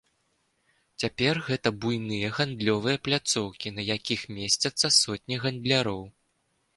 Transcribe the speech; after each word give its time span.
Цяпер 1.01 1.35
гэта 1.49 1.69
буйныя 1.83 2.31
гандлёвыя 2.37 3.01
пляцоўкі, 3.07 3.73
на 3.75 3.81
якіх 3.97 4.23
месцяцца 4.39 4.91
сотні 5.01 5.35
гандляроў. 5.45 6.01